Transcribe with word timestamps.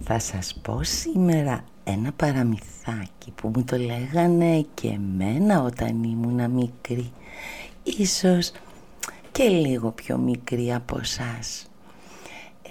θα 0.00 0.18
σας 0.18 0.58
πω 0.62 0.82
σήμερα 0.82 1.64
ένα 1.84 2.12
παραμυθάκι 2.12 3.30
που 3.34 3.50
μου 3.54 3.64
το 3.64 3.76
λέγανε 3.76 4.66
και 4.74 4.88
εμένα 4.88 5.62
όταν 5.62 6.02
ήμουν 6.02 6.50
μικρή. 6.50 7.12
Ίσως 7.82 8.52
και 9.32 9.44
λίγο 9.48 9.90
πιο 9.90 10.18
μικρή 10.18 10.74
από 10.74 11.02
σας. 11.02 11.70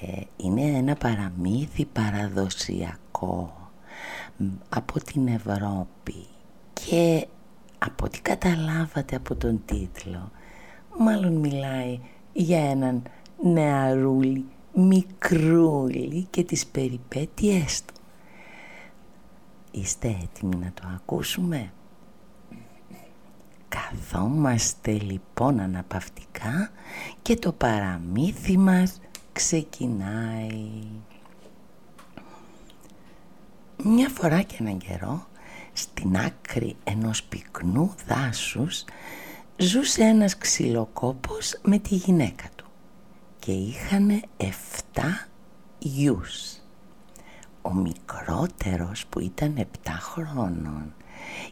Ε, 0.02 0.22
είναι 0.38 0.62
ένα 0.62 0.96
παραμύθι 0.96 1.86
παραδοσιακό 1.86 3.70
από 4.70 5.04
την 5.04 5.28
Ευρώπη 5.28 6.26
και 6.74 7.28
από 7.78 8.06
ό,τι 8.06 8.22
καταλάβατε 8.22 9.16
από 9.16 9.36
τον 9.36 9.62
τίτλο 9.66 10.32
μάλλον 10.98 11.34
μιλάει 11.34 12.00
για 12.34 12.70
έναν 12.70 13.04
νεαρούλι 13.44 14.46
μικρούλι 14.76 16.28
και 16.30 16.44
τις 16.44 16.66
περιπέτειές 16.66 17.82
του. 17.86 17.94
Είστε 19.72 20.08
έτοιμοι 20.08 20.56
να 20.56 20.72
το 20.74 20.84
ακούσουμε; 20.96 21.72
Καθόμαστε 23.68 24.92
λοιπόν 24.92 25.60
αναπαυτικά 25.60 26.72
και 27.22 27.36
το 27.36 27.52
παραμύθι 27.52 28.58
μας 28.58 29.02
ξεκινάει. 29.34 30.88
Μια 33.84 34.10
φορά 34.10 34.42
και 34.42 34.56
έναν 34.60 34.78
καιρό 34.78 35.28
στην 35.74 36.18
άκρη 36.18 36.76
ενός 36.84 37.24
πυκνού 37.24 37.96
δάσους 38.08 38.86
ζούσε 39.58 40.04
ένας 40.04 40.38
ξυλοκόπος 40.38 41.60
με 41.64 41.78
τη 41.78 41.96
γυναίκα 41.96 42.44
του 42.55 42.55
και 43.46 43.52
είχαν 43.52 44.22
7 44.38 44.48
γιους. 45.80 46.60
Ο 47.62 47.74
μικρότερος 47.74 49.06
που 49.06 49.20
ήταν 49.20 49.58
7 49.58 49.66
χρόνων 50.00 50.94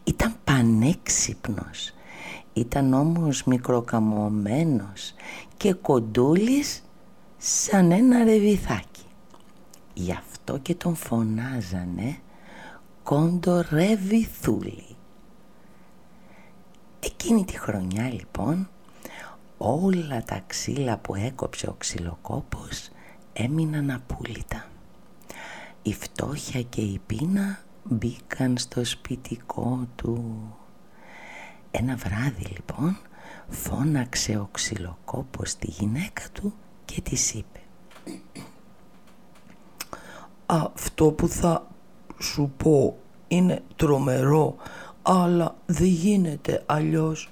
ήταν 0.03 0.35
πανέξυπνος, 0.43 1.93
ήταν 2.53 2.93
όμως 2.93 3.43
μικροκαμωμένος 3.43 5.13
και 5.57 5.73
κοντούλης 5.73 6.83
σαν 7.37 7.91
ένα 7.91 8.23
ρεβιθάκι. 8.23 9.05
Γι' 9.93 10.11
αυτό 10.11 10.57
και 10.57 10.75
τον 10.75 10.95
φωνάζανε 10.95 12.17
κοντορεβιθούλη. 13.03 14.95
Εκείνη 16.99 17.45
τη 17.45 17.59
χρονιά 17.59 18.13
λοιπόν 18.13 18.69
όλα 19.65 20.23
τα 20.23 20.41
ξύλα 20.47 20.97
που 20.97 21.15
έκοψε 21.15 21.67
ο 21.67 21.75
ξυλοκόπος 21.77 22.89
έμειναν 23.33 23.91
απούλητα. 23.91 24.65
Η 25.81 25.93
φτώχεια 25.93 26.61
και 26.61 26.81
η 26.81 27.01
πείνα 27.05 27.59
μπήκαν 27.83 28.57
στο 28.57 28.85
σπιτικό 28.85 29.87
του. 29.95 30.43
Ένα 31.71 31.95
βράδυ 31.95 32.45
λοιπόν 32.45 32.97
φώναξε 33.49 34.37
ο 34.37 34.47
ξυλοκόπος 34.51 35.55
τη 35.55 35.67
γυναίκα 35.67 36.21
του 36.33 36.53
και 36.85 37.01
της 37.01 37.33
είπε 37.33 37.59
«Αυτό 40.45 41.11
που 41.11 41.27
θα 41.27 41.67
σου 42.19 42.53
πω 42.57 42.97
είναι 43.27 43.63
τρομερό 43.75 44.55
αλλά 45.01 45.55
δεν 45.65 45.87
γίνεται 45.87 46.63
αλλιώς 46.65 47.29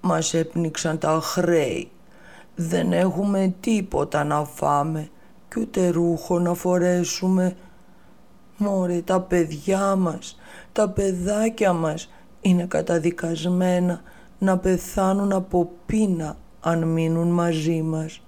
μας 0.00 0.34
έπνιξαν 0.34 0.98
τα 0.98 1.20
χρέη. 1.22 1.90
Δεν 2.54 2.92
έχουμε 2.92 3.54
τίποτα 3.60 4.24
να 4.24 4.44
φάμε 4.44 5.08
και 5.48 5.60
ούτε 5.60 5.88
ρούχο 5.88 6.38
να 6.38 6.54
φορέσουμε. 6.54 7.56
Μωρέ 8.56 9.00
τα 9.02 9.20
παιδιά 9.20 9.96
μας, 9.96 10.38
τα 10.72 10.88
παιδάκια 10.88 11.72
μας 11.72 12.10
είναι 12.40 12.66
καταδικασμένα 12.66 14.00
να 14.38 14.58
πεθάνουν 14.58 15.32
από 15.32 15.70
πείνα 15.86 16.36
αν 16.60 16.88
μείνουν 16.88 17.28
μαζί 17.28 17.82
μας. 17.82 18.22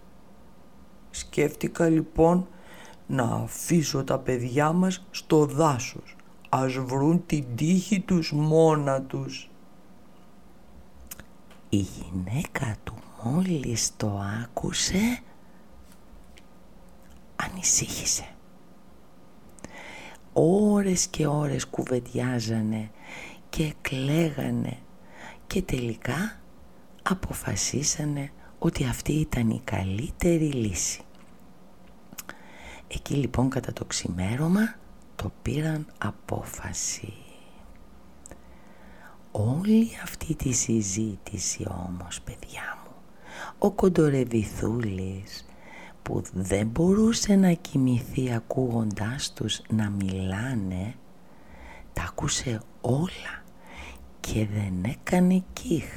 Σκέφτηκα 1.11 1.89
λοιπόν 1.89 2.47
να 3.07 3.23
αφήσω 3.23 4.05
τα 4.05 4.19
παιδιά 4.19 4.73
μας 4.73 5.07
στο 5.11 5.45
δάσος. 5.45 6.17
Ας 6.49 6.73
βρουν 6.73 7.23
την 7.27 7.45
τύχη 7.57 8.01
τους 8.01 8.33
μόνα 8.33 9.03
τους. 9.03 9.51
Η 11.75 11.77
γυναίκα 11.77 12.77
του 12.85 12.95
μόλις 13.23 13.97
το 13.97 14.21
άκουσε 14.43 15.23
ανησύχησε. 17.37 18.29
Ώρες 20.33 21.07
και 21.07 21.27
ώρες 21.27 21.67
κουβεντιάζανε 21.67 22.91
και 23.49 23.75
κλαίγανε 23.81 24.79
και 25.47 25.63
τελικά 25.63 26.41
αποφασίσανε 27.03 28.33
ότι 28.59 28.85
αυτή 28.85 29.13
ήταν 29.13 29.51
η 29.51 29.61
καλύτερη 29.65 30.53
λύση. 30.53 31.01
Εκεί 32.89 33.15
λοιπόν 33.15 33.49
κατά 33.49 33.73
το 33.73 33.85
ξημέρωμα 33.85 34.75
το 35.17 35.33
πήραν 35.43 35.87
απόφαση. 35.99 37.22
Όλη 39.33 39.89
αυτή 40.03 40.35
τη 40.35 40.53
συζήτηση 40.53 41.67
όμως 41.89 42.21
παιδιά 42.21 42.79
μου 42.85 42.93
ο 43.59 43.71
Κοντορεβιθούλης 43.71 45.47
που 46.03 46.23
δεν 46.33 46.67
μπορούσε 46.67 47.35
να 47.35 47.53
κοιμηθεί 47.53 48.33
ακούγοντάς 48.33 49.33
τους 49.33 49.63
να 49.69 49.91
μιλάνε 49.91 50.95
τα 51.93 52.03
άκουσε 52.03 52.61
όλα 52.81 53.43
και 54.21 54.47
δεν 54.47 54.85
έκανε 54.85 55.43
κύχ 55.53 55.93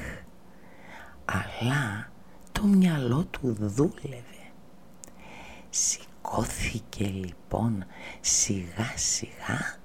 αλλά 1.25 2.12
το 2.51 2.63
μυαλό 2.63 3.25
του 3.25 3.56
δούλευε. 3.59 4.24
Σηκώθηκε 5.69 7.06
λοιπόν 7.06 7.85
σιγά 8.22 8.91
σιγά 8.95 9.79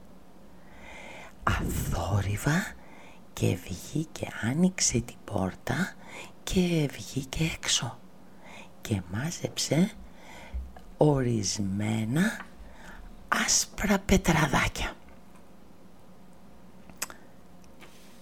αθόρυβα 1.43 2.75
και 3.33 3.57
βγήκε, 3.57 4.29
άνοιξε 4.43 5.01
την 5.01 5.17
πόρτα 5.25 5.95
και 6.43 6.89
βγήκε 6.93 7.51
έξω 7.55 7.99
και 8.81 9.01
μάζεψε 9.13 9.91
ορισμένα 10.97 12.23
άσπρα 13.29 13.99
πετραδάκια. 13.99 14.93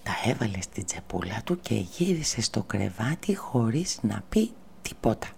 Τα 0.03 0.31
έβαλε 0.31 0.61
στην 0.61 0.85
τσεπούλα 0.85 1.43
του 1.45 1.61
και 1.61 1.75
γύρισε 1.75 2.41
στο 2.41 2.63
κρεβάτι 2.63 3.35
χωρίς 3.37 3.99
να 4.03 4.23
πει 4.29 4.53
τίποτα. 4.83 5.29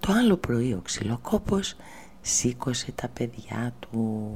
Το 0.00 0.12
άλλο 0.12 0.36
πρωί 0.36 0.72
ο 0.72 0.80
ξυλοκόπος 0.84 1.76
σήκωσε 2.20 2.92
τα 2.92 3.08
παιδιά 3.08 3.74
του. 3.80 4.34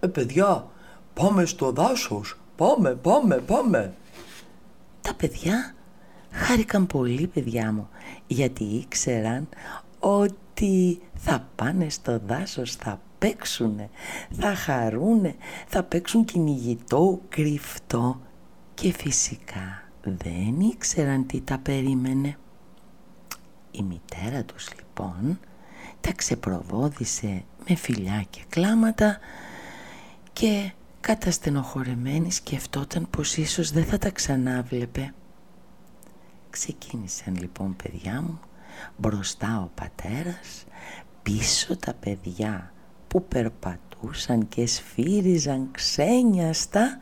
«Ε, 0.00 0.06
παιδιά, 0.06 0.68
Πάμε 1.14 1.44
στο 1.44 1.72
δάσος. 1.72 2.38
Πάμε, 2.56 2.94
πάμε, 2.94 3.36
πάμε. 3.36 3.94
Τα 5.00 5.14
παιδιά 5.14 5.74
χάρηκαν 6.30 6.86
πολύ 6.86 7.26
παιδιά 7.26 7.72
μου 7.72 7.88
γιατί 8.26 8.64
ήξεραν 8.64 9.48
ότι 9.98 11.00
θα 11.14 11.48
πάνε 11.56 11.88
στο 11.88 12.20
δάσος, 12.26 12.76
θα 12.76 13.00
παίξουνε, 13.18 13.90
θα 14.30 14.54
χαρούνε, 14.54 15.34
θα 15.66 15.82
παίξουν 15.82 16.24
κυνηγητό, 16.24 17.20
κρυφτό 17.28 18.20
και 18.74 18.92
φυσικά 18.92 19.82
δεν 20.02 20.60
ήξεραν 20.60 21.26
τι 21.26 21.40
τα 21.40 21.58
περίμενε. 21.58 22.36
Η 23.70 23.82
μητέρα 23.82 24.44
τους 24.44 24.68
λοιπόν 24.76 25.40
τα 26.00 26.12
ξεπροβόδησε 26.12 27.44
με 27.68 27.74
φιλιά 27.74 28.24
και 28.30 28.40
κλάματα 28.48 29.18
και 30.32 30.72
καταστενοχωρεμένη 31.06 32.32
σκεφτόταν 32.32 33.06
πως 33.10 33.36
ίσως 33.36 33.70
δεν 33.70 33.84
θα 33.84 33.98
τα 33.98 34.10
ξανάβλεπε. 34.10 35.14
Ξεκίνησαν 36.50 37.36
λοιπόν 37.36 37.76
παιδιά 37.76 38.22
μου 38.22 38.40
μπροστά 38.96 39.60
ο 39.60 39.70
πατέρας, 39.74 40.64
πίσω 41.22 41.76
τα 41.76 41.94
παιδιά 41.94 42.72
που 43.08 43.24
περπατούσαν 43.24 44.48
και 44.48 44.66
σφύριζαν 44.66 45.68
ξένιαστα 45.70 46.98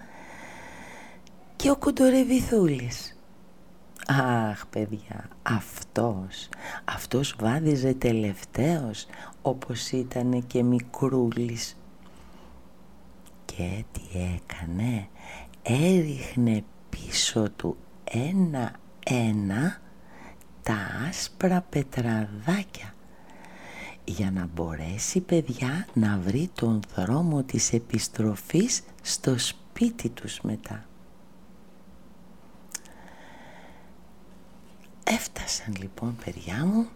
και 1.56 1.70
ο 1.70 1.76
κοντορεβιθούλης. 1.76 3.18
Αχ 4.06 4.66
παιδιά, 4.66 5.28
αυτός, 5.42 6.48
αυτός 6.84 7.36
βάδιζε 7.40 7.94
τελευταίος 7.94 9.06
όπως 9.42 9.90
ήταν 9.90 10.46
και 10.46 10.62
μικρούλης. 10.62 11.76
Και 13.56 13.84
τι 13.92 14.02
έκανε, 14.34 15.08
έριχνε 15.62 16.64
πίσω 16.90 17.50
του 17.50 17.76
ένα-ένα 18.04 19.80
τα 20.62 20.76
άσπρα 21.08 21.60
πετραδάκια 21.60 22.94
για 24.04 24.30
να 24.30 24.48
μπορέσει 24.54 25.20
παιδιά 25.20 25.86
να 25.94 26.18
βρει 26.18 26.50
τον 26.54 26.80
δρόμο 26.94 27.42
της 27.42 27.72
επιστροφής 27.72 28.82
στο 29.02 29.38
σπίτι 29.38 30.08
τους 30.08 30.40
μετά. 30.40 30.84
Έφτασαν 35.04 35.74
λοιπόν 35.78 36.16
παιδιά 36.24 36.64
μου 36.64 36.88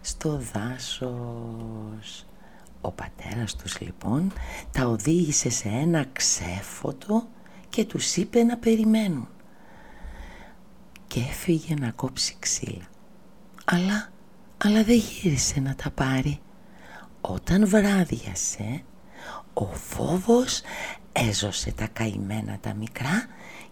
στο 0.00 0.40
δάσος. 0.52 2.26
Ο 2.86 2.90
πατέρας 2.90 3.56
τους 3.56 3.80
λοιπόν 3.80 4.32
τα 4.72 4.86
οδήγησε 4.86 5.50
σε 5.50 5.68
ένα 5.68 6.06
ξέφωτο 6.12 7.28
και 7.68 7.84
τους 7.84 8.16
είπε 8.16 8.42
να 8.42 8.56
περιμένουν. 8.56 9.28
Και 11.06 11.20
έφυγε 11.20 11.74
να 11.74 11.90
κόψει 11.90 12.36
ξύλα. 12.38 12.86
Αλλά, 13.64 14.08
αλλά 14.64 14.84
δεν 14.84 14.96
γύρισε 14.96 15.60
να 15.60 15.74
τα 15.74 15.90
πάρει. 15.90 16.40
Όταν 17.20 17.68
βράδιασε, 17.68 18.82
ο 19.54 19.64
φόβος 19.64 20.62
έζωσε 21.12 21.72
τα 21.72 21.86
καημένα 21.86 22.58
τα 22.60 22.74
μικρά 22.74 23.26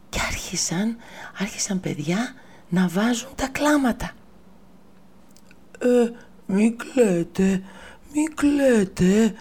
και 0.09 0.21
άρχισαν, 0.27 0.97
άρχισαν 1.39 1.81
παιδιά 1.81 2.35
να 2.69 2.89
βάζουν 2.89 3.35
τα 3.35 3.49
κλάματα. 3.49 4.13
«Ε, 5.79 6.11
μη 6.47 6.77
κλαίτε, 6.77 7.63
μη 8.15 8.25
κλαίτε», 8.25 9.35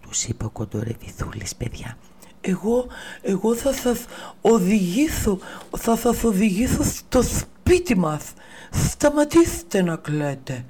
τους 0.00 0.24
είπε 0.24 0.44
ο 0.44 0.50
κοντορεβιθούλης 0.50 1.56
παιδιά. 1.56 1.98
«Εγώ, 2.40 2.86
εγώ 3.22 3.54
θα 3.54 3.72
σας 3.72 4.04
οδηγήσω, 4.40 5.38
θα 5.76 5.96
σας 5.96 6.24
οδηγήσω 6.24 6.82
στο 6.82 7.22
σπίτι 7.22 7.96
μας. 7.96 8.32
Σταματήστε 8.70 9.82
να 9.82 9.96
κλαίτε». 9.96 10.64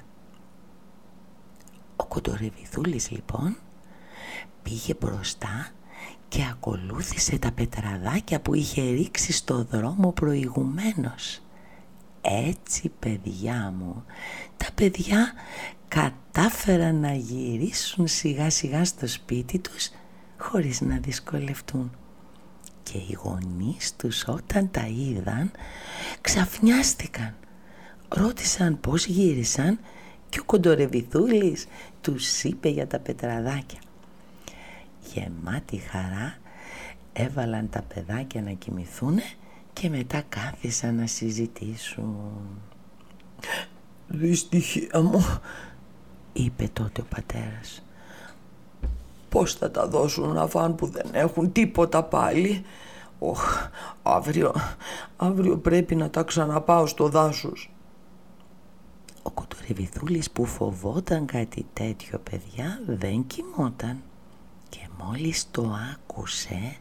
Ο 1.95 2.05
κοντορεβιθούλης 2.05 3.11
λοιπόν 3.11 3.57
πήγε 4.63 4.93
μπροστά 4.99 5.69
και 6.27 6.41
ακολούθησε 6.51 7.37
τα 7.37 7.51
πετραδάκια 7.51 8.39
που 8.41 8.53
είχε 8.53 8.81
ρίξει 8.81 9.31
στο 9.31 9.63
δρόμο 9.63 10.11
προηγουμένως. 10.11 11.41
Έτσι 12.21 12.91
παιδιά 12.99 13.73
μου, 13.77 14.03
τα 14.57 14.67
παιδιά 14.75 15.33
κατάφεραν 15.89 16.95
να 16.95 17.13
γυρίσουν 17.13 18.07
σιγά 18.07 18.49
σιγά 18.49 18.85
στο 18.85 19.07
σπίτι 19.07 19.59
τους 19.59 19.89
χωρίς 20.37 20.81
να 20.81 20.97
δυσκολευτούν. 20.97 21.91
Και 22.83 22.97
οι 22.97 23.17
γονείς 23.23 23.95
τους 23.95 24.27
όταν 24.27 24.71
τα 24.71 24.87
είδαν 24.87 25.51
ξαφνιάστηκαν. 26.21 27.35
Ρώτησαν 28.09 28.79
πώς 28.79 29.05
γύρισαν 29.05 29.79
και 30.29 30.39
ο 30.39 30.43
κοντορεβιθούλης 30.43 31.67
τους 32.01 32.43
είπε 32.43 32.69
για 32.69 32.87
τα 32.87 32.99
πετραδάκια. 32.99 33.79
Γεμάτη 35.13 35.77
χαρά 35.77 36.37
έβαλαν 37.13 37.69
τα 37.69 37.81
παιδάκια 37.81 38.41
να 38.41 38.51
κοιμηθούνε 38.51 39.23
και 39.73 39.89
μετά 39.89 40.23
κάθισαν 40.29 40.95
να 40.95 41.07
συζητήσουν. 41.07 42.61
«Δυστυχία 44.07 45.01
μου», 45.01 45.25
είπε 46.43 46.69
τότε 46.73 47.01
ο 47.01 47.05
πατέρας. 47.09 47.83
«Πώς 49.29 49.53
θα 49.53 49.71
τα 49.71 49.87
δώσουν 49.87 50.33
να 50.33 50.47
φάνε 50.47 50.73
που 50.73 50.87
δεν 50.87 51.05
έχουν 51.11 51.51
τίποτα 51.51 52.03
πάλι; 52.03 52.65
Οχ, 53.19 53.67
αύριο, 54.03 54.53
αύριο 55.17 55.57
πρέπει 55.57 55.95
να 55.95 56.09
τα 56.09 56.23
ξαναπάω 56.23 56.85
στο 56.85 57.07
δάσος». 57.07 57.71
Ο 59.23 59.31
Κοτορεβιθούλης 59.31 60.31
που 60.31 60.45
φοβόταν 60.45 61.25
κάτι 61.25 61.65
τέτοιο 61.73 62.19
παιδιά 62.19 62.81
δεν 62.85 63.27
κοιμόταν 63.27 64.01
και 64.69 64.87
μόλις 64.97 65.51
το 65.51 65.75
άκουσε 65.93 66.77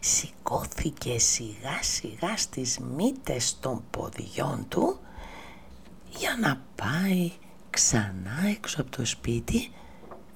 σηκώθηκε 0.00 1.18
σιγά 1.18 1.82
σιγά 1.82 2.36
στις 2.36 2.78
μύτες 2.78 3.58
των 3.60 3.82
ποδιών 3.90 4.66
του 4.68 4.98
για 6.16 6.36
να 6.40 6.60
πάει 6.74 7.32
ξανά 7.74 8.48
έξω 8.56 8.80
από 8.80 8.90
το 8.90 9.06
σπίτι 9.06 9.70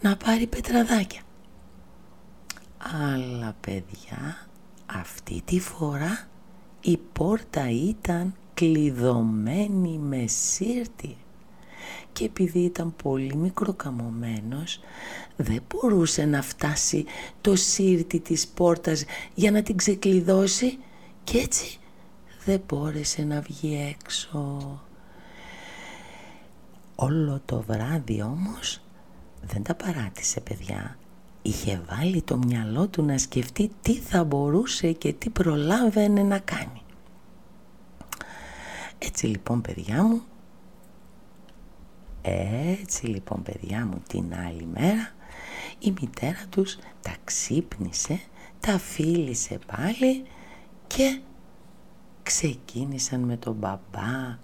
να 0.00 0.16
πάρει 0.16 0.46
πετραδάκια. 0.46 1.20
Αλλά 2.78 3.56
παιδιά 3.60 4.46
αυτή 4.86 5.42
τη 5.44 5.60
φορά 5.60 6.28
η 6.80 6.96
πόρτα 7.12 7.70
ήταν 7.70 8.34
κλειδωμένη 8.54 9.98
με 9.98 10.26
σύρτη 10.26 11.16
και 12.12 12.24
επειδή 12.24 12.58
ήταν 12.58 12.96
πολύ 13.02 13.34
μικροκαμωμένος 13.36 14.80
δεν 15.36 15.62
μπορούσε 15.68 16.24
να 16.24 16.42
φτάσει 16.42 17.04
το 17.40 17.56
σύρτη 17.56 18.20
της 18.20 18.48
πόρτας 18.48 19.04
για 19.34 19.50
να 19.50 19.62
την 19.62 19.76
ξεκλειδώσει 19.76 20.78
και 21.24 21.38
έτσι 21.38 21.78
δεν 22.44 22.62
μπόρεσε 22.68 23.22
να 23.22 23.40
βγει 23.40 23.94
έξω. 23.98 24.82
Όλο 27.00 27.40
το 27.44 27.60
βράδυ 27.60 28.22
όμως 28.22 28.80
δεν 29.42 29.62
τα 29.62 29.74
παράτησε 29.74 30.40
παιδιά. 30.40 30.98
Είχε 31.42 31.82
βάλει 31.88 32.22
το 32.22 32.36
μυαλό 32.36 32.88
του 32.88 33.02
να 33.02 33.18
σκεφτεί 33.18 33.70
τι 33.82 33.94
θα 33.94 34.24
μπορούσε 34.24 34.92
και 34.92 35.12
τι 35.12 35.30
προλάβαινε 35.30 36.22
να 36.22 36.38
κάνει. 36.38 36.82
Έτσι 38.98 39.26
λοιπόν 39.26 39.60
παιδιά 39.60 40.02
μου, 40.02 40.22
έτσι 42.22 43.06
λοιπόν 43.06 43.42
παιδιά 43.42 43.86
μου 43.86 44.02
την 44.08 44.34
άλλη 44.34 44.66
μέρα 44.72 45.12
η 45.78 45.94
μητέρα 46.00 46.44
τους 46.50 46.78
τα 47.02 47.14
ξύπνησε, 47.24 48.20
τα 48.60 48.78
φίλησε 48.78 49.58
πάλι 49.66 50.24
και 50.86 51.20
ξεκίνησαν 52.22 53.20
με 53.20 53.36
τον 53.36 53.54
μπαμπά 53.54 54.38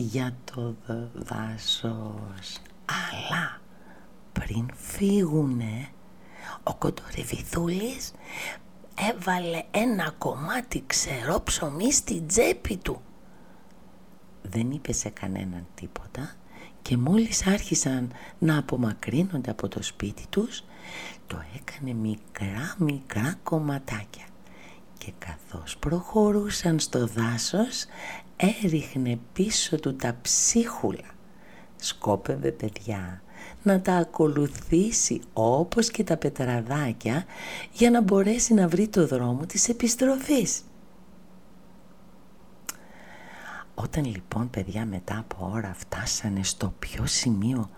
για 0.00 0.36
το 0.54 0.74
δάσος. 1.14 2.58
Αλλά 2.84 3.60
πριν 4.32 4.70
φύγουνε 4.74 5.88
ο 6.62 6.74
κοντορεβιθούλης 6.74 8.12
έβαλε 9.10 9.62
ένα 9.70 10.14
κομμάτι 10.18 10.82
ξερό 10.86 11.40
ψωμί 11.42 11.92
στην 11.92 12.26
τσέπη 12.26 12.76
του. 12.76 13.02
Δεν 14.42 14.70
είπε 14.70 14.92
σε 14.92 15.08
κανέναν 15.08 15.66
τίποτα 15.74 16.34
και 16.82 16.96
μόλις 16.96 17.46
άρχισαν 17.46 18.12
να 18.38 18.58
απομακρύνονται 18.58 19.50
από 19.50 19.68
το 19.68 19.82
σπίτι 19.82 20.26
τους 20.28 20.64
το 21.26 21.42
έκανε 21.56 21.92
μικρά 21.92 22.74
μικρά 22.78 23.34
κομματάκια 23.42 24.24
και 24.98 25.12
καθώς 25.18 25.76
προχωρούσαν 25.76 26.78
στο 26.78 27.06
δάσος 27.06 27.86
έριχνε 28.62 29.18
πίσω 29.32 29.76
του 29.76 29.96
τα 29.96 30.16
ψίχουλα 30.22 31.16
σκόπευε 31.76 32.50
παιδιά 32.50 33.22
να 33.62 33.80
τα 33.80 33.92
ακολουθήσει 33.94 35.20
όπως 35.32 35.90
και 35.90 36.04
τα 36.04 36.16
πετραδάκια 36.16 37.24
για 37.72 37.90
να 37.90 38.00
μπορέσει 38.00 38.54
να 38.54 38.68
βρει 38.68 38.88
το 38.88 39.06
δρόμο 39.06 39.46
της 39.46 39.68
επιστροφής 39.68 40.62
όταν 43.80 44.04
λοιπόν 44.04 44.50
παιδιά 44.50 44.86
μετά 44.86 45.18
από 45.18 45.50
ώρα 45.52 45.74
φτάσανε 45.76 46.42
στο 46.42 46.74
πιο 46.78 47.06
σημείο 47.06 47.70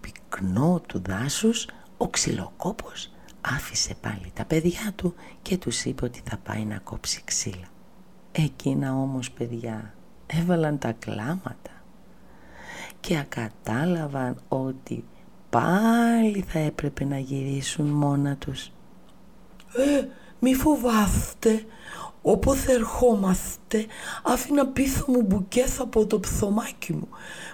πυκνό 0.00 0.82
του 0.86 1.02
δάσους, 1.06 1.68
ο 1.96 2.08
ξυλοκόπος 2.08 3.10
άφησε 3.40 3.94
πάλι 4.00 4.30
τα 4.34 4.44
παιδιά 4.44 4.92
του 4.96 5.14
και 5.42 5.56
τους 5.56 5.84
είπε 5.84 6.04
ότι 6.04 6.22
θα 6.24 6.36
πάει 6.36 6.64
να 6.64 6.78
κόψει 6.78 7.22
ξύλα. 7.24 7.71
Εκείνα 8.32 8.92
όμως 8.92 9.30
παιδιά 9.30 9.94
έβαλαν 10.26 10.78
τα 10.78 10.92
κλάματα 10.92 11.70
και 13.00 13.18
ακατάλαβαν 13.18 14.36
ότι 14.48 15.04
πάλι 15.50 16.44
θα 16.48 16.58
έπρεπε 16.58 17.04
να 17.04 17.18
γυρίσουν 17.18 17.86
μόνα 17.86 18.36
τους. 18.36 18.72
«Ε, 19.76 20.06
μη 20.38 20.54
φοβάστε, 20.54 21.64
Όποτε 22.22 22.72
ερχόμαστε 22.72 23.86
άφηνα 24.22 24.66
πίσω 24.66 25.04
μου 25.08 25.22
μπουκές 25.22 25.80
από 25.80 26.06
το 26.06 26.20
ψωμάκι 26.20 26.92
μου. 26.92 27.08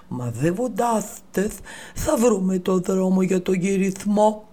Μαζεύοντάς 0.09 1.19
θα 1.95 2.17
βρούμε 2.17 2.59
το 2.59 2.79
δρόμο 2.79 3.23
για 3.23 3.43
τον 3.43 3.55
γυρισμό. 3.55 4.49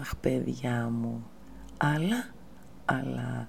Αχ, 0.00 0.16
παιδιά 0.20 0.90
μου, 0.92 1.26
αλλά, 1.76 2.24
αλλά 2.84 3.48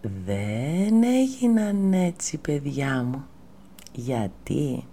δεν 0.00 1.02
έγιναν 1.02 1.92
έτσι, 1.92 2.38
παιδιά 2.38 3.02
μου. 3.02 3.24
Γιατί, 3.92 4.86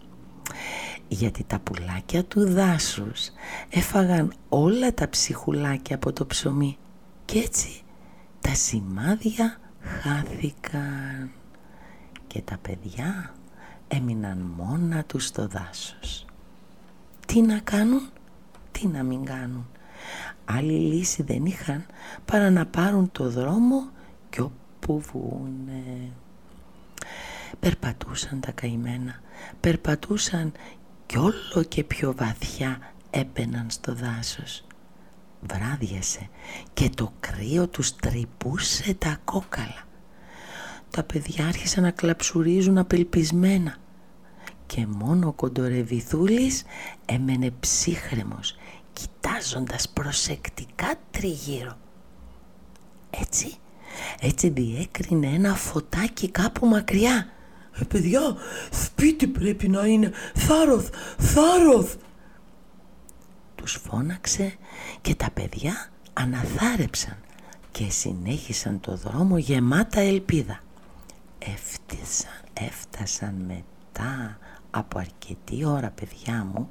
γιατί 1.07 1.43
τα 1.43 1.59
πουλάκια 1.59 2.23
του 2.23 2.45
δάσους 2.49 3.29
έφαγαν 3.69 4.33
όλα 4.49 4.93
τα 4.93 5.09
ψυχουλάκια 5.09 5.95
από 5.95 6.13
το 6.13 6.25
ψωμί 6.25 6.77
και 7.25 7.39
έτσι 7.39 7.81
τα 8.41 8.53
σημάδια 8.53 9.57
χάθηκαν 9.79 11.31
και 12.27 12.41
τα 12.41 12.57
παιδιά 12.57 13.35
έμειναν 13.87 14.37
μόνα 14.57 15.03
τους 15.03 15.25
στο 15.25 15.47
δάσος. 15.47 16.25
Τι 17.27 17.41
να 17.41 17.59
κάνουν, 17.59 18.09
τι 18.71 18.87
να 18.87 19.03
μην 19.03 19.25
κάνουν. 19.25 19.67
Άλλη 20.45 20.73
λύση 20.73 21.23
δεν 21.23 21.45
είχαν 21.45 21.85
παρά 22.25 22.49
να 22.49 22.65
πάρουν 22.65 23.11
το 23.11 23.29
δρόμο 23.29 23.89
κι 24.29 24.41
όπου 24.87 24.99
βούνε. 24.99 26.11
Περπατούσαν 27.59 28.39
τα 28.39 28.51
καημένα, 28.51 29.21
περπατούσαν 29.59 30.51
κι 31.05 31.17
όλο 31.17 31.63
και 31.67 31.83
πιο 31.83 32.13
βαθιά 32.15 32.93
έπαιναν 33.09 33.69
στο 33.69 33.93
δάσος. 33.95 34.63
Βράδιασε 35.41 36.29
και 36.73 36.89
το 36.89 37.13
κρύο 37.19 37.67
τους 37.67 37.95
τρυπούσε 37.95 38.93
τα 38.93 39.19
κόκαλα. 39.23 39.83
Τα 40.89 41.03
παιδιά 41.03 41.47
άρχισαν 41.47 41.83
να 41.83 41.91
κλαψουρίζουν 41.91 42.77
απελπισμένα 42.77 43.77
και 44.65 44.87
μόνο 44.87 45.27
ο 45.27 45.31
κοντορεβιθούλης 45.31 46.63
έμενε 47.05 47.51
ψύχρεμος 47.59 48.55
κοιτάζοντας 48.93 49.89
προσεκτικά 49.89 50.95
τριγύρω. 51.11 51.77
Έτσι, 53.09 53.57
έτσι 54.21 54.49
διέκρινε 54.49 55.27
ένα 55.27 55.55
φωτάκι 55.55 56.29
κάπου 56.29 56.67
μακριά. 56.67 57.29
«Ε, 57.79 57.83
παιδιά, 57.83 58.35
σπίτι 58.71 59.27
πρέπει 59.27 59.67
να 59.67 59.85
είναι, 59.85 60.11
θάρρος, 60.35 60.89
θάρρος!» 61.17 61.95
Τους 63.55 63.79
φώναξε 63.87 64.53
και 65.01 65.15
τα 65.15 65.29
παιδιά 65.33 65.89
αναθάρεψαν 66.13 67.17
και 67.71 67.89
συνέχισαν 67.89 68.79
το 68.79 68.95
δρόμο 68.95 69.37
γεμάτα 69.37 69.99
ελπίδα. 69.99 70.59
Έφτασαν, 71.39 72.41
έφτασαν 72.53 73.33
μετά 73.47 74.37
από 74.69 74.99
αρκετή 74.99 75.65
ώρα 75.65 75.89
παιδιά 75.89 76.47
μου 76.53 76.69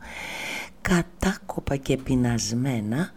κατάκοπα 0.80 1.76
και 1.76 1.96
πεινασμένα 1.96 3.10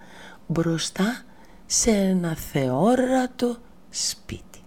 μπροστά 0.47 1.21
σε 1.65 1.91
ένα 1.91 2.35
θεόρατο 2.35 3.57
σπίτι. 3.97 4.61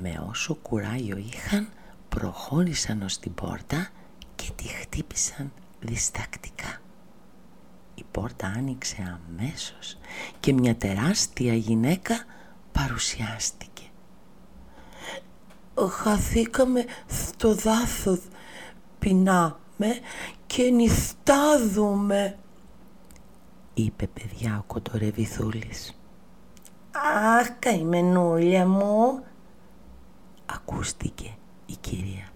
Με 0.00 0.24
όσο 0.28 0.54
κουράγιο 0.54 1.16
είχαν 1.16 1.68
προχώρησαν 2.08 3.02
ως 3.02 3.18
την 3.18 3.34
πόρτα 3.34 3.88
και 4.34 4.50
τη 4.56 4.64
χτύπησαν 4.64 5.52
διστακτικά. 5.80 6.80
Η 7.94 8.04
πόρτα 8.10 8.46
άνοιξε 8.46 9.18
αμέσως 9.28 9.98
και 10.40 10.52
μια 10.52 10.76
τεράστια 10.76 11.54
γυναίκα 11.54 12.24
παρουσιάστηκε. 12.72 13.82
Χαθήκαμε 15.90 16.84
στο 17.06 17.54
δάσος, 17.54 18.20
πεινάμε 18.98 20.00
και 20.46 20.62
νηστάζουμε, 20.62 22.38
είπε 23.74 24.06
παιδιά 24.06 24.58
ο 24.58 24.62
κοντορεβιθούλης. 24.66 25.97
Αχ, 26.92 27.58
καημενούλια 27.58 28.66
μου, 28.66 29.22
ακούστηκε 30.46 31.36
η 31.66 31.76
κυρία. 31.80 32.28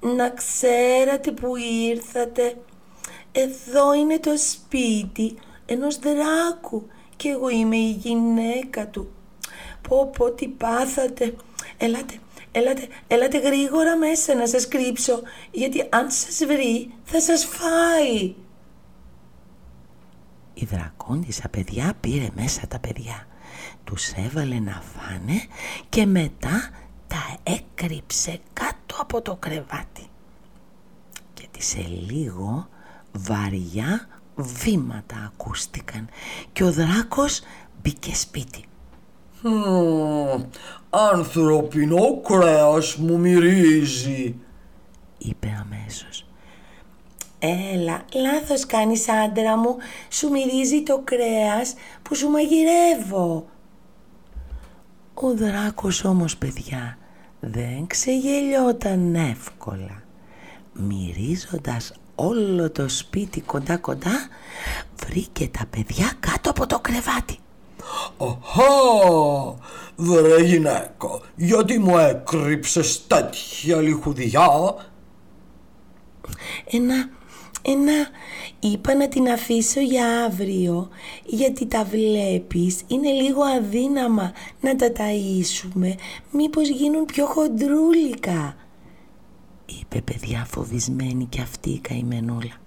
Να 0.00 0.30
ξέρατε 0.30 1.32
που 1.32 1.56
ήρθατε. 1.90 2.56
Εδώ 3.32 3.94
είναι 3.94 4.18
το 4.18 4.36
σπίτι 4.36 5.34
ενός 5.66 5.98
δράκου 5.98 6.86
και 7.16 7.28
εγώ 7.28 7.48
είμαι 7.48 7.76
η 7.76 7.90
γυναίκα 7.90 8.88
του. 8.88 9.12
Πω 9.88 10.06
πω 10.06 10.30
τι 10.30 10.48
πάθατε. 10.48 11.34
Ελάτε, 11.78 12.18
ελάτε, 12.52 12.88
ελάτε 13.06 13.38
γρήγορα 13.38 13.96
μέσα 13.96 14.34
να 14.34 14.46
σας 14.46 14.68
κρύψω 14.68 15.22
γιατί 15.50 15.86
αν 15.90 16.10
σας 16.10 16.44
βρει 16.46 16.94
θα 17.04 17.20
σας 17.20 17.44
φάει. 17.44 18.34
Η 20.54 20.64
δρακόντισσα 20.64 21.48
παιδιά 21.48 21.92
πήρε 22.00 22.28
μέσα 22.34 22.66
τα 22.68 22.78
παιδιά. 22.78 23.26
Τους 23.84 24.12
έβαλε 24.12 24.58
να 24.58 24.82
φάνε 24.96 25.46
και 25.88 26.06
μετά 26.06 26.70
τα 27.08 27.36
έκρυψε 27.42 28.40
κάτω 28.52 28.96
από 29.00 29.22
το 29.22 29.36
κρεβάτι. 29.36 30.06
Και 31.34 31.62
σε 31.62 31.86
λίγο 31.88 32.68
βαριά 33.12 34.08
βήματα 34.34 35.32
ακούστηκαν 35.32 36.08
και 36.52 36.64
ο 36.64 36.72
δράκος 36.72 37.40
μπήκε 37.82 38.14
σπίτι. 38.14 38.64
Mm, 39.44 40.44
ανθρωπινό 40.90 42.20
κρέας 42.20 42.96
μου 42.96 43.18
μυρίζει, 43.18 44.34
είπε 45.18 45.58
αμέσως. 45.60 46.26
Έλα, 47.38 48.04
λάθος 48.14 48.66
κάνεις 48.66 49.08
άντρα 49.08 49.56
μου, 49.56 49.76
σου 50.08 50.30
μυρίζει 50.30 50.82
το 50.82 51.00
κρέας 51.04 51.74
που 52.02 52.14
σου 52.14 52.28
μαγειρεύω. 52.28 53.46
Ο 55.24 55.34
δράκος 55.34 56.04
όμως 56.04 56.36
παιδιά 56.36 56.98
δεν 57.40 57.86
ξεγελιόταν 57.86 59.14
εύκολα. 59.14 60.02
Μυρίζοντας 60.72 61.92
όλο 62.14 62.70
το 62.70 62.88
σπίτι 62.88 63.40
κοντά 63.40 63.76
κοντά 63.76 64.28
βρήκε 65.06 65.48
τα 65.48 65.66
παιδιά 65.70 66.12
κάτω 66.20 66.50
από 66.50 66.66
το 66.66 66.78
κρεβάτι. 66.80 67.38
Αχα, 68.18 69.56
βρε 69.96 70.42
γυναίκα, 70.42 71.20
γιατί 71.36 71.78
μου 71.78 71.98
έκρυψες 71.98 73.06
τέτοια 73.06 73.80
λιχουδιά; 73.80 74.74
Ένα, 76.70 77.10
ένα, 77.62 78.08
είπα 78.60 78.94
να 78.94 79.08
την 79.08 79.28
αφήσω 79.28 79.80
για 79.80 80.24
αύριο, 80.24 80.88
γιατί 81.24 81.66
τα 81.66 81.84
βλέπεις, 81.84 82.82
είναι 82.86 83.10
λίγο 83.10 83.42
αδύναμα 83.42 84.32
να 84.60 84.76
τα 84.76 84.92
ταΐσουμε, 84.96 85.94
μήπως 86.30 86.68
γίνουν 86.68 87.04
πιο 87.04 87.26
χοντρούλικα. 87.26 88.56
Είπε 89.80 90.00
παιδιά 90.00 90.46
φοβισμένη 90.50 91.24
και 91.24 91.40
αυτή 91.40 91.70
η 91.70 91.78
καημενούλα. 91.78 92.60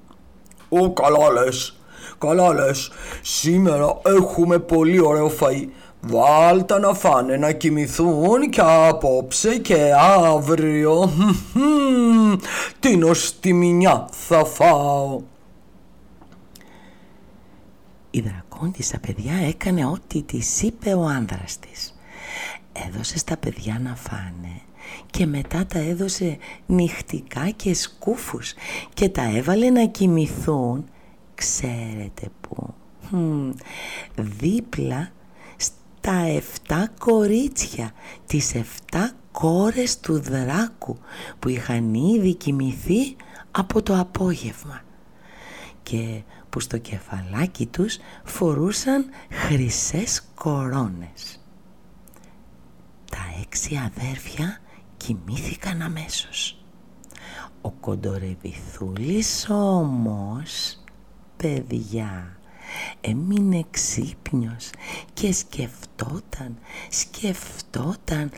Ω 0.69 0.93
καλά 0.93 1.31
λες, 1.31 1.75
καλά 2.17 2.53
λες, 2.53 2.91
σήμερα 3.21 3.97
έχουμε 4.05 4.59
πολύ 4.59 4.99
ωραίο 4.99 5.31
φαΐ. 5.39 5.67
Βάλτα 6.07 6.79
να 6.79 6.93
φάνε 6.93 7.37
να 7.37 7.51
κοιμηθούν 7.51 8.49
και 8.49 8.61
απόψε 8.63 9.57
και 9.57 9.91
αύριο 9.97 11.11
την 12.79 13.03
οστιμινιά 13.03 14.07
θα 14.11 14.45
φάω. 14.45 15.21
Η 18.11 18.19
δρακόντισσα 18.19 18.99
παιδιά 18.99 19.33
έκανε 19.47 19.85
ό,τι 19.85 20.21
της 20.21 20.61
είπε 20.61 20.93
ο 20.93 21.03
άνδρας 21.03 21.59
της. 21.59 21.95
Έδωσε 22.87 23.17
στα 23.17 23.37
παιδιά 23.37 23.79
να 23.83 23.95
φάνε 23.95 24.61
και 25.11 25.25
μετά 25.25 25.65
τα 25.65 25.79
έδωσε 25.79 26.37
νυχτικά 26.65 27.49
και 27.49 27.73
σκούφους 27.73 28.53
και 28.93 29.09
τα 29.09 29.23
έβαλε 29.35 29.69
να 29.69 29.85
κοιμηθούν 29.85 30.85
ξέρετε 31.35 32.27
που 32.41 32.73
δίπλα 34.15 35.11
στα 36.05 36.25
εφτά 36.25 36.89
κορίτσια 36.99 37.91
τις 38.25 38.55
εφτά 38.55 39.11
κόρες 39.31 39.99
του 39.99 40.19
δράκου 40.19 40.97
που 41.39 41.49
είχαν 41.49 41.93
ήδη 41.93 42.33
κοιμηθεί 42.33 43.15
από 43.51 43.81
το 43.81 43.99
απόγευμα 43.99 44.81
και 45.83 46.23
που 46.49 46.59
στο 46.59 46.77
κεφαλάκι 46.77 47.65
τους 47.65 47.97
φορούσαν 48.23 49.05
χρυσές 49.29 50.27
κορώνες. 50.35 51.41
Τα 53.09 53.41
έξι 53.41 53.75
αδέρφια 53.75 54.61
κοιμήθηκαν 54.97 55.81
αμέσως. 55.81 56.65
Ο 57.61 57.71
κοντορεβιθούλης 57.71 59.49
όμως, 59.49 60.83
παιδιά, 61.37 62.37
έμεινε 63.01 63.65
ξύπνιος 63.71 64.69
και 65.13 65.33
σκεφτόταν, 65.33 66.57
σκεφτόταν 66.89 68.31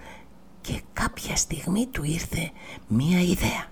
και 0.61 0.81
κάποια 0.93 1.35
στιγμή 1.35 1.85
του 1.85 2.03
ήρθε 2.03 2.51
μία 2.87 3.21
ιδέα. 3.21 3.65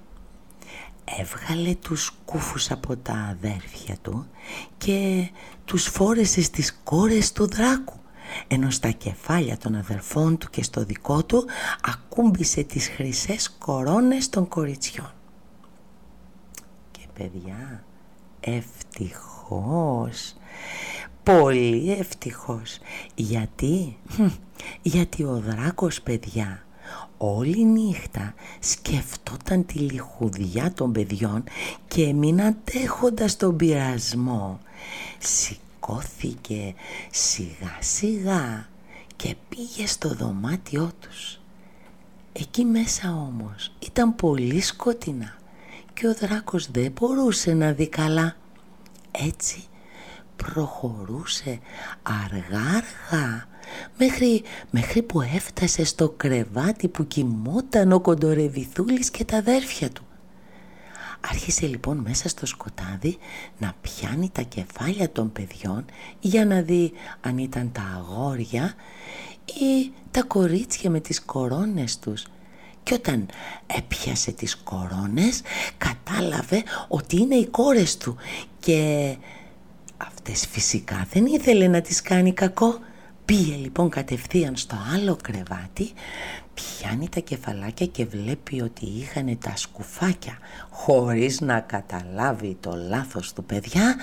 Έβγαλε 1.19 1.75
τους 1.75 2.12
κούφους 2.25 2.72
από 2.72 2.98
τα 2.98 3.13
αδέρφια 3.13 3.98
του 4.01 4.27
και 4.77 5.29
τους 5.65 5.84
φόρεσε 5.84 6.41
στις 6.41 6.79
κόρες 6.84 7.31
του 7.31 7.48
δράκου 7.48 8.00
ενώ 8.48 8.69
στα 8.69 8.91
κεφάλια 8.91 9.57
των 9.57 9.75
αδερφών 9.75 10.38
του 10.38 10.50
και 10.50 10.63
στο 10.63 10.84
δικό 10.84 11.24
του 11.24 11.45
ακούμπησε 11.81 12.63
τις 12.63 12.88
χρυσές 12.88 13.50
κορώνες 13.50 14.29
των 14.29 14.48
κοριτσιών. 14.48 15.13
Και 16.91 17.07
παιδιά, 17.13 17.84
ευτυχώς, 18.39 20.36
πολύ 21.24 21.95
ευτυχώς. 22.00 22.77
Γιατί, 23.15 23.97
γιατί 24.81 25.24
ο 25.24 25.43
δράκος 25.45 26.01
παιδιά 26.01 26.65
όλη 27.17 27.65
νύχτα 27.65 28.33
σκεφτόταν 28.59 29.65
τη 29.65 29.77
λιχουδιά 29.79 30.74
των 30.74 30.91
παιδιών 30.91 31.43
και 31.88 32.03
έμεινε 32.03 32.43
αντέχοντας 32.43 33.38
τον 33.38 33.55
πειρασμό 33.55 34.59
σηκώθηκε 35.19 36.74
σιγά 37.12 37.77
σιγά 37.79 38.69
και 39.15 39.35
πήγε 39.50 39.88
στο 39.88 40.13
δωμάτιό 40.13 40.91
τους. 41.00 41.39
Εκεί 42.33 42.65
μέσα 42.65 43.09
όμως 43.09 43.71
ήταν 43.79 44.15
πολύ 44.15 44.62
σκοτεινά 44.62 45.38
και 45.93 46.07
ο 46.07 46.13
δράκος 46.13 46.71
δεν 46.71 46.91
μπορούσε 46.91 47.53
να 47.53 47.71
δει 47.71 47.88
καλά. 47.88 48.35
Έτσι 49.12 49.63
προχωρούσε 50.36 51.60
αργά 52.04 52.60
αργά 52.60 53.48
μέχρι, 53.98 54.44
μέχρι 54.70 55.01
που 55.01 55.22
έφτασε 55.22 55.84
στο 55.84 56.10
κρεβάτι 56.10 56.88
που 56.88 57.08
κοιμόταν 57.08 57.92
ο 57.92 58.00
κοντορεβιθούλης 58.00 59.10
και 59.10 59.25
τα 59.25 59.38
αδέρφια 59.38 59.89
του. 59.89 60.04
Άρχισε 61.30 61.65
λοιπόν 61.68 61.98
μέσα 61.98 62.30
στο 62.30 62.46
σκοτάδι 62.46 63.18
να 63.58 63.74
πιάνει 63.82 64.30
τα 64.30 64.42
κεφάλια 64.42 65.12
των 65.12 65.32
παιδιών 65.32 65.86
για 66.20 66.46
να 66.46 66.62
δει 66.62 66.92
αν 67.22 67.38
ήταν 67.38 67.72
τα 67.72 67.82
αγόρια 67.98 68.74
ή 69.46 69.92
τα 70.12 70.24
κορίτσια 70.24 70.89
με 70.89 71.00
τις 71.00 71.22
κορώνες 71.22 72.00
τους. 72.00 72.24
Και 72.84 72.94
όταν 72.94 73.25
έπιασε 73.77 74.32
τις 74.32 74.56
κορώνες 74.56 75.42
κατάλαβε 75.77 76.63
ότι 76.88 77.18
είναι 77.18 77.36
οι 77.36 77.48
κόρες 77.48 77.98
του 77.98 78.15
και 78.60 79.15
αυτές 79.98 80.48
φυσικά 80.48 81.08
δεν 81.12 81.25
ήθελε 81.25 81.68
να 81.68 81.82
τις 81.82 82.02
κάνει 82.02 82.34
κακό. 82.34 82.80
Πήγε 83.25 83.56
λοιπόν 83.56 83.90
κατευθείαν 83.90 84.56
στο 84.56 84.75
άλλο 84.94 85.18
κρεβάτι 85.22 85.92
πιάνει 86.56 87.10
τα 87.10 87.20
κεφαλάκια 87.20 87.86
και 87.86 88.06
βλέπει 88.06 88.62
ότι 88.62 88.86
είχαν 88.86 89.38
τα 89.38 89.56
σκουφάκια. 89.56 90.38
Χωρίς 90.70 91.42
να 91.42 91.60
καταλάβει 91.60 92.58
το 92.60 92.75
λάθος 92.75 93.34
του 93.34 93.44
παιδιά 93.44 93.96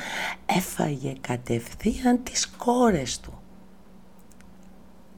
έφαγε 0.47 1.15
κατευθείαν 1.21 2.23
τις 2.23 2.47
κόρες 2.47 3.21
του. 3.21 3.41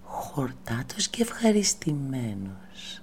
Χορτάτος 0.03 1.09
και 1.09 1.23
ευχαριστημένος. 1.23 3.03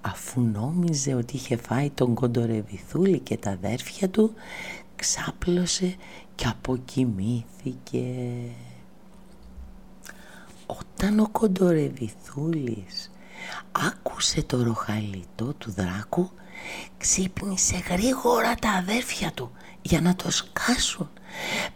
Αφού 0.00 0.40
νόμιζε 0.40 1.14
ότι 1.14 1.36
είχε 1.36 1.56
φάει 1.56 1.90
τον 1.90 2.14
κοντορεβιθούλη 2.14 3.18
και 3.18 3.36
τα 3.36 3.50
αδέρφια 3.50 4.08
του 4.08 4.34
ξάπλωσε 5.00 5.96
και 6.34 6.46
αποκοιμήθηκε. 6.46 8.04
Όταν 10.66 11.18
ο 11.18 11.28
κοντορεβιθούλης 11.32 13.10
άκουσε 13.72 14.42
το 14.42 14.62
ροχαλιτό 14.62 15.54
του 15.58 15.70
δράκου 15.70 16.30
ξύπνησε 16.98 17.82
γρήγορα 17.88 18.54
τα 18.54 18.70
αδέρφια 18.70 19.32
του 19.32 19.50
για 19.82 20.00
να 20.00 20.16
το 20.16 20.30
σκάσουν 20.30 21.10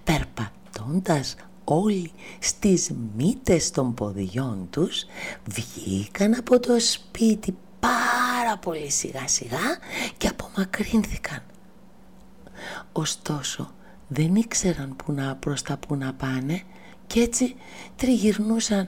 περπατώντας 0.04 1.36
όλοι 1.64 2.12
στις 2.38 2.90
μύτες 3.16 3.70
των 3.70 3.94
ποδιών 3.94 4.66
τους 4.70 5.04
βγήκαν 5.44 6.34
από 6.34 6.60
το 6.60 6.80
σπίτι 6.80 7.56
πάρα 7.80 8.58
πολύ 8.60 8.90
σιγά 8.90 9.28
σιγά 9.28 9.78
και 10.16 10.28
απομακρύνθηκαν 10.28 11.42
ωστόσο 12.92 13.70
δεν 14.08 14.34
ήξεραν 14.34 14.96
που 14.96 15.12
να, 15.12 15.36
προς 15.36 15.62
τα 15.62 15.76
που 15.76 15.96
να 15.96 16.12
πάνε 16.12 16.62
και 17.06 17.20
έτσι 17.20 17.54
τριγυρνούσαν 17.96 18.86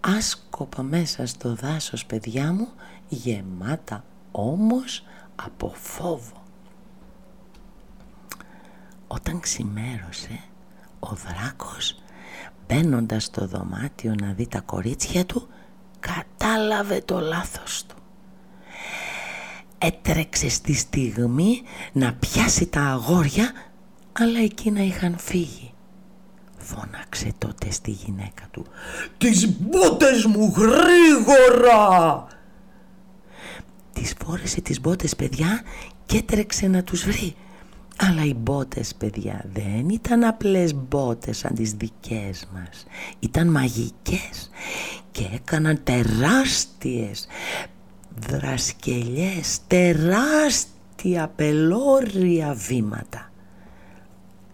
άσκοπα 0.00 0.82
μέσα 0.82 1.26
στο 1.26 1.54
δάσος 1.54 2.06
παιδιά 2.06 2.52
μου 2.52 2.68
γεμάτα 3.08 4.04
όμως 4.30 5.04
από 5.36 5.72
φόβο. 5.74 6.42
Όταν 9.06 9.40
ξημέρωσε 9.40 10.40
ο 11.00 11.08
δράκος 11.08 12.02
μπαίνοντας 12.66 13.24
στο 13.24 13.46
δωμάτιο 13.46 14.14
να 14.14 14.32
δει 14.32 14.48
τα 14.48 14.60
κορίτσια 14.60 15.26
του 15.26 15.48
κατάλαβε 16.00 17.00
το 17.00 17.20
λάθος 17.20 17.84
του. 17.86 17.95
Έτρεξε 19.78 20.48
στη 20.48 20.74
στιγμή 20.74 21.62
να 21.92 22.12
πιάσει 22.12 22.66
τα 22.66 22.80
αγόρια 22.80 23.52
αλλά 24.12 24.38
εκείνα 24.38 24.84
είχαν 24.84 25.18
φύγει. 25.18 25.70
Φώναξε 26.58 27.32
τότε 27.38 27.70
στη 27.70 27.90
γυναίκα 27.90 28.48
του 28.50 28.66
«Τις 29.18 29.48
μπότες 29.60 30.24
μου 30.24 30.54
γρήγορα!» 30.56 32.26
Τις 33.92 34.14
φόρεσε 34.24 34.60
τις 34.60 34.80
μπότες 34.80 35.16
παιδιά 35.16 35.62
και 36.06 36.16
έτρεξε 36.16 36.66
να 36.66 36.82
τους 36.82 37.04
βρει. 37.04 37.34
Αλλά 37.96 38.24
οι 38.24 38.34
μπότες 38.34 38.94
παιδιά 38.94 39.44
δεν 39.52 39.88
ήταν 39.88 40.24
απλές 40.24 40.74
μπότες 40.74 41.38
σαν 41.38 41.54
τις 41.54 41.72
δικές 41.72 42.48
μας. 42.54 42.86
Ήταν 43.18 43.48
μαγικές 43.48 44.50
και 45.12 45.28
έκαναν 45.34 45.80
τεράστιες 45.84 47.26
δρασκελιές, 48.18 49.60
τεράστια 49.66 51.28
πελώρια 51.36 52.54
βήματα. 52.54 53.30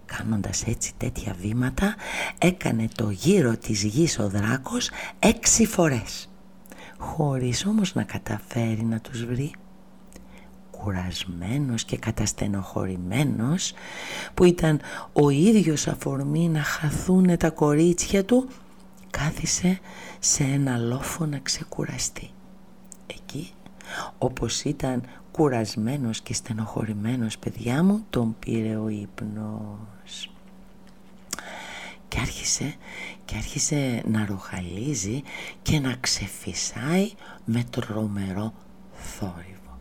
Κάνοντας 0.05 0.62
έτσι 0.66 0.92
τέτοια 0.96 1.35
βήματα 1.40 1.94
έκανε 2.38 2.88
το 2.94 3.11
γύρο 3.11 3.57
της 3.57 3.83
γης 3.83 4.18
ο 4.18 4.29
δράκος 4.29 4.90
έξι 5.18 5.66
φορές. 5.66 6.31
Χωρίς 6.98 7.66
όμως 7.66 7.94
να 7.94 8.03
καταφέρει 8.03 8.85
να 8.85 9.01
τους 9.01 9.25
βρει. 9.25 9.51
Κουρασμένος 10.70 11.85
και 11.85 11.96
καταστενοχωρημένος 11.96 13.72
που 14.35 14.44
ήταν 14.44 14.81
ο 15.12 15.31
ίδιος 15.31 15.87
αφορμή 15.87 16.48
να 16.48 16.62
χαθούν 16.62 17.37
τα 17.37 17.51
κορίτσια 17.51 18.25
του 18.25 18.48
κάθισε 19.11 19.79
σε 20.18 20.42
ένα 20.42 20.77
λόφο 20.79 21.27
να 21.27 21.38
ξεκουραστεί 21.38 22.31
εκεί 23.16 23.53
όπως 24.18 24.62
ήταν 24.62 25.03
κουρασμένος 25.33 26.20
και 26.20 26.35
στενοχωρημένος 26.35 27.38
παιδιά 27.38 27.83
μου 27.83 28.05
τον 28.11 28.37
πήρε 28.38 28.77
ο 28.77 28.88
ύπνος. 28.88 30.31
Και 32.09 32.18
άρχισε, 32.20 32.75
και 33.25 33.37
άρχισε 33.37 34.03
να 34.07 34.27
ροχαλίζει 34.27 35.22
και 35.62 35.81
να 35.81 35.96
ξεφυσάει 36.01 37.11
με 37.44 37.64
τρομερό 37.70 38.53
θόρυβο. 38.92 39.79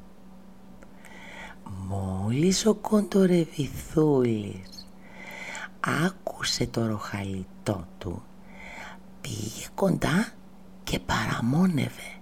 Μόλις 1.87 2.65
ο 2.65 2.73
κοντορεβιθούλης 2.73 4.87
άκουσε 5.79 6.67
το 6.67 6.85
ροχαλιτό 6.85 7.87
του 7.97 8.23
πήγε 9.21 9.67
κοντά 9.75 10.31
και 10.83 10.99
παραμόνευε 10.99 12.20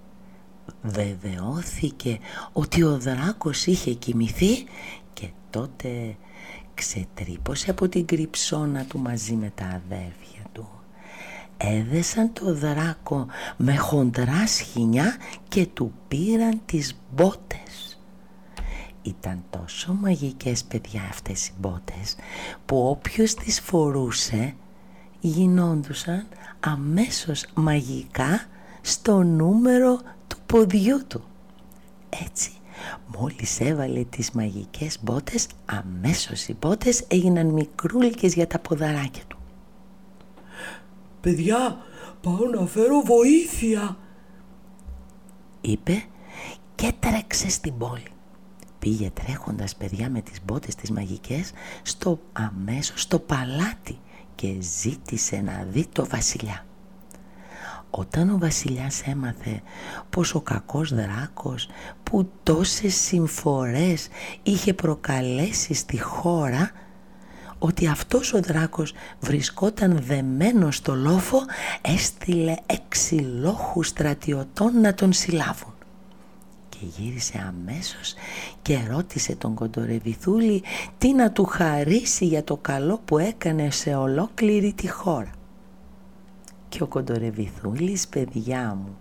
βεβαιώθηκε 0.82 2.18
ότι 2.52 2.82
ο 2.82 2.98
δράκος 2.98 3.66
είχε 3.66 3.92
κοιμηθεί 3.92 4.64
και 5.12 5.28
τότε 5.50 6.16
ξετρύπωσε 6.74 7.70
από 7.70 7.88
την 7.88 8.06
κρυψώνα 8.06 8.84
του 8.84 8.98
μαζί 8.98 9.32
με 9.34 9.52
τα 9.54 9.64
αδέρφια 9.64 10.42
του. 10.52 10.68
Έδεσαν 11.56 12.32
το 12.32 12.54
δράκο 12.54 13.26
με 13.56 13.76
χοντρά 13.76 14.46
σχοινιά 14.46 15.16
και 15.48 15.66
του 15.66 15.92
πήραν 16.08 16.60
τις 16.66 16.96
μπότες. 17.14 18.00
Ήταν 19.02 19.44
τόσο 19.50 19.92
μαγικές 19.92 20.64
παιδιά 20.64 21.02
αυτές 21.10 21.46
οι 21.46 21.52
μπότες 21.58 22.16
που 22.66 22.88
όποιος 22.88 23.34
τις 23.34 23.60
φορούσε 23.60 24.54
γινόντουσαν 25.20 26.26
αμέσως 26.60 27.46
μαγικά 27.54 28.46
στο 28.80 29.22
νούμερο 29.22 30.00
ποδιού 30.50 31.06
του. 31.06 31.24
Έτσι, 32.26 32.52
μόλις 33.06 33.60
έβαλε 33.60 34.04
τις 34.04 34.30
μαγικές 34.30 34.98
μπότες, 35.02 35.46
αμέσως 35.64 36.48
οι 36.48 36.56
μπότες 36.60 37.04
έγιναν 37.08 37.46
μικρούλικες 37.46 38.34
για 38.34 38.46
τα 38.46 38.58
ποδαράκια 38.58 39.22
του. 39.28 39.38
παιδιά, 41.20 41.78
πάω 42.20 42.46
να 42.54 42.66
φέρω 42.66 43.00
βοήθεια 43.00 43.96
είπε 45.60 46.02
και 46.74 46.92
τρέξε 47.00 47.50
στην 47.50 47.78
πόλη. 47.78 48.10
Πήγε 48.78 49.10
τρέχοντας 49.10 49.76
παιδιά 49.76 50.10
με 50.10 50.20
τις 50.20 50.44
μπότες 50.44 50.74
τις 50.74 50.90
μαγικές 50.90 51.52
στο 51.82 52.20
αμέσως 52.32 53.02
στο 53.02 53.18
παλάτι 53.18 53.98
και 54.34 54.56
ζήτησε 54.60 55.40
να 55.40 55.66
δει 55.70 55.86
το 55.86 56.06
βασιλιά. 56.06 56.64
Όταν 57.90 58.30
ο 58.30 58.38
βασιλιάς 58.38 59.02
έμαθε 59.02 59.62
πως 60.10 60.34
ο 60.34 60.40
κακός 60.40 60.94
δράκος 60.94 61.68
που 62.02 62.30
τόσες 62.42 62.94
συμφορές 62.94 64.08
είχε 64.42 64.74
προκαλέσει 64.74 65.74
στη 65.74 66.00
χώρα 66.00 66.70
ότι 67.58 67.86
αυτός 67.86 68.32
ο 68.32 68.40
δράκος 68.40 68.92
βρισκόταν 69.20 70.02
δεμένος 70.02 70.76
στο 70.76 70.94
λόφο 70.94 71.38
έστειλε 71.80 72.54
έξι 72.66 73.14
λόχους 73.14 73.86
στρατιωτών 73.86 74.80
να 74.80 74.94
τον 74.94 75.12
συλλάβουν 75.12 75.74
και 76.68 76.86
γύρισε 76.98 77.44
αμέσως 77.48 78.14
και 78.62 78.78
ρώτησε 78.90 79.34
τον 79.34 79.54
κοντορεβιθούλη 79.54 80.62
τι 80.98 81.12
να 81.12 81.30
του 81.30 81.44
χαρίσει 81.44 82.26
για 82.26 82.44
το 82.44 82.56
καλό 82.56 83.00
που 83.04 83.18
έκανε 83.18 83.70
σε 83.70 83.94
ολόκληρη 83.94 84.72
τη 84.72 84.88
χώρα. 84.88 85.39
Και 86.70 86.82
ο 86.82 86.86
κοντορεβιθούλης, 86.86 88.08
παιδιά 88.08 88.74
μου, 88.74 88.98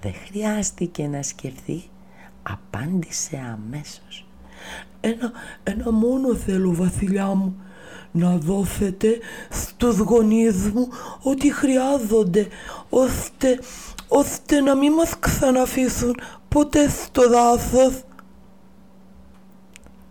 δεν 0.00 0.14
χρειάστηκε 0.26 1.06
να 1.06 1.22
σκεφτεί, 1.22 1.82
απάντησε 2.42 3.36
αμέσως. 3.52 4.26
Ένα, 5.00 5.32
ένα 5.62 5.90
μόνο 5.90 6.34
θέλω 6.34 6.74
βαθιλιά 6.74 7.26
μου, 7.26 7.56
να 8.12 8.36
δώσετε 8.36 9.18
στους 9.50 9.98
γονείς 9.98 10.70
μου 10.70 10.88
ό,τι 11.22 11.52
χρειάζονται, 11.52 12.48
ώστε, 12.88 13.58
ώστε 14.08 14.60
να 14.60 14.74
μην 14.76 14.92
μας 14.92 15.18
ξαναφήσουν 15.18 16.14
ποτέ 16.48 16.88
στο 16.88 17.28
δάσος. 17.28 18.02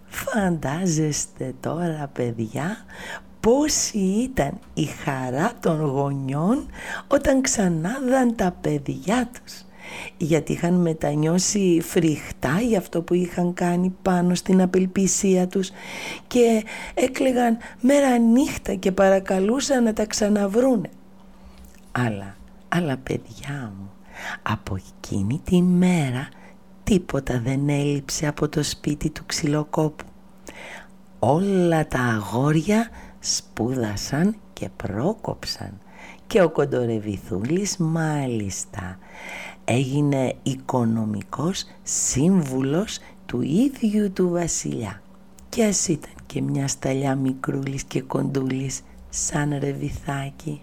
Φαντάζεστε 0.06 1.54
τώρα 1.60 2.10
παιδιά 2.14 2.78
πόση 3.44 3.98
ήταν 3.98 4.60
η 4.74 4.84
χαρά 4.84 5.54
των 5.60 5.82
γονιών 5.82 6.66
όταν 7.08 7.42
ξανάδαν 7.42 8.36
τα 8.36 8.56
παιδιά 8.62 9.30
τους 9.34 9.66
γιατί 10.18 10.52
είχαν 10.52 10.74
μετανιώσει 10.74 11.82
φρικτά 11.84 12.60
για 12.62 12.78
αυτό 12.78 13.02
που 13.02 13.14
είχαν 13.14 13.54
κάνει 13.54 13.96
πάνω 14.02 14.36
στην 14.36 14.62
απελπισία 14.62 15.48
τους 15.48 15.72
και 16.28 16.64
έκλεγαν 16.94 17.58
μέρα 17.82 18.18
νύχτα 18.18 18.74
και 18.74 18.92
παρακαλούσαν 18.92 19.84
να 19.84 19.94
τα 19.94 20.06
ξαναβρούνε. 20.06 20.90
Αλλά, 21.92 22.36
αλλά 22.70 22.98
παιδιά 22.98 23.74
μου, 23.78 23.92
από 24.44 24.76
εκείνη 24.76 25.42
τη 25.44 25.62
μέρα 25.62 26.30
τίποτα 26.84 27.42
δεν 27.44 27.70
έλειψε 27.70 28.28
από 28.28 28.50
το 28.50 28.64
σπίτι 28.64 29.10
του 29.10 29.24
ξυλοκόπου. 29.26 30.06
Όλα 31.20 31.88
τα 31.88 32.00
αγόρια 32.00 32.90
σπούδασαν 33.26 34.36
και 34.54 34.70
πρόκοψαν 34.76 35.78
και 36.28 36.42
ο 36.42 36.50
Κοντορεβιθούλης 36.50 37.78
μάλιστα 37.78 38.98
έγινε 39.66 40.36
οικονομικός 40.44 41.66
σύμβουλος 41.84 43.00
του 43.26 43.42
ίδιου 43.42 44.12
του 44.12 44.30
βασιλιά 44.30 45.02
και 45.50 45.64
ας 45.64 45.88
ήταν 45.88 46.12
και 46.26 46.42
μια 46.42 46.68
σταλιά 46.68 47.16
μικρούλης 47.16 47.84
και 47.84 48.02
κοντούλης 48.02 48.82
σαν 49.10 49.58
ρεβιθάκι. 49.60 50.62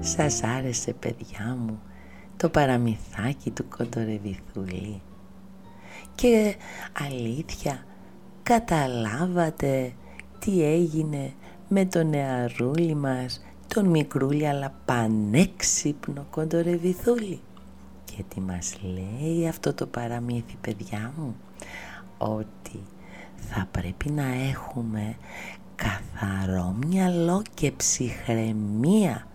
Σας 0.00 0.42
άρεσε 0.42 0.92
παιδιά 0.92 1.56
μου 1.60 1.80
το 2.36 2.48
παραμυθάκι 2.48 3.50
του 3.50 3.64
κοντορεβιθούλη; 3.68 5.00
Και 6.16 6.56
αλήθεια 6.92 7.84
καταλάβατε 8.42 9.92
τι 10.38 10.64
έγινε 10.64 11.32
με 11.68 11.86
το 11.86 12.04
νεαρούλι 12.04 12.94
μας, 12.94 13.44
τον 13.66 13.86
μικρούλι 13.86 14.48
αλλά 14.48 14.74
πανέξυπνο 14.84 16.26
κοντορεβιθούλι. 16.30 17.40
Και 18.04 18.22
τι 18.28 18.40
μας 18.40 18.76
λέει 18.82 19.48
αυτό 19.48 19.74
το 19.74 19.86
παραμύθι 19.86 20.56
παιδιά 20.60 21.12
μου, 21.16 21.36
ότι 22.18 22.80
θα 23.36 23.68
πρέπει 23.70 24.10
να 24.10 24.26
έχουμε 24.50 25.16
καθαρό 25.76 26.76
μυαλό 26.86 27.42
και 27.54 27.72
ψυχραιμία 27.72 29.26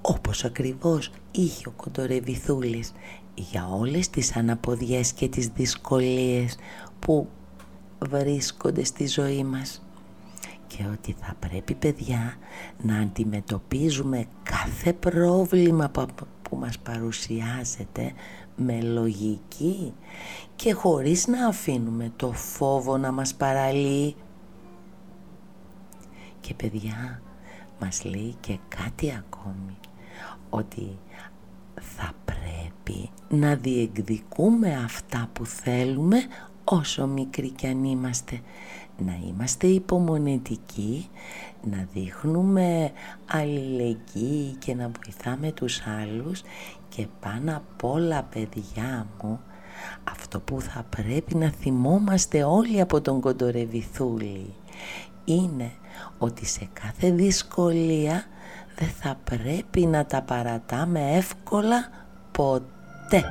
όπως 0.00 0.44
ακριβώς 0.44 1.10
είχε 1.30 1.68
ο 1.68 1.72
κοντορεβιθούλης 1.76 2.92
για 3.34 3.68
όλες 3.68 4.10
τις 4.10 4.36
αναποδιές 4.36 5.12
και 5.12 5.28
τις 5.28 5.46
δυσκολίες 5.46 6.56
που 6.98 7.28
βρίσκονται 7.98 8.84
στη 8.84 9.06
ζωή 9.06 9.44
μας 9.44 9.82
και 10.66 10.84
ότι 10.92 11.16
θα 11.20 11.34
πρέπει 11.38 11.74
παιδιά 11.74 12.34
να 12.82 12.98
αντιμετωπίζουμε 12.98 14.26
κάθε 14.42 14.92
πρόβλημα 14.92 15.88
που, 15.88 16.06
που 16.42 16.56
μας 16.56 16.78
παρουσιάζεται 16.78 18.12
με 18.56 18.80
λογική 18.82 19.92
και 20.56 20.72
χωρίς 20.72 21.26
να 21.26 21.46
αφήνουμε 21.46 22.12
το 22.16 22.32
φόβο 22.32 22.96
να 22.96 23.12
μας 23.12 23.34
παραλύει. 23.34 24.16
Και 26.40 26.54
παιδιά 26.54 27.22
μας 27.80 28.04
λέει 28.04 28.34
και 28.40 28.58
κάτι 28.68 29.10
ακόμη 29.10 29.76
ότι 30.50 30.98
θα 31.80 32.12
πρέπει 32.24 33.10
να 33.28 33.54
διεκδικούμε 33.54 34.82
αυτά 34.84 35.28
που 35.32 35.46
θέλουμε 35.46 36.18
όσο 36.64 37.06
μικροί 37.06 37.50
κι 37.50 37.66
αν 37.66 37.84
είμαστε. 37.84 38.40
Να 38.98 39.18
είμαστε 39.28 39.66
υπομονετικοί, 39.66 41.08
να 41.70 41.88
δείχνουμε 41.92 42.92
αλληλεγγύη 43.26 44.54
και 44.58 44.74
να 44.74 44.90
βοηθάμε 45.02 45.52
τους 45.52 45.80
άλλους. 45.86 46.42
Και 46.88 47.06
πάνω 47.20 47.56
απ' 47.56 47.84
όλα 47.84 48.22
παιδιά 48.22 49.06
μου 49.22 49.40
αυτό 50.04 50.40
που 50.40 50.60
θα 50.60 50.86
πρέπει 50.90 51.34
να 51.34 51.50
θυμόμαστε 51.50 52.44
όλοι 52.44 52.80
από 52.80 53.00
τον 53.00 53.20
κοντορεβιθούλη 53.20 54.54
είναι 55.24 55.72
ότι 56.18 56.46
σε 56.46 56.68
κάθε 56.72 57.10
δυσκολία 57.10 58.24
δεν 58.76 58.88
θα 59.00 59.16
πρέπει 59.24 59.86
να 59.86 60.06
τα 60.06 60.22
παρατάμε 60.22 61.16
εύκολα 61.16 61.88
ποτέ. 62.32 63.24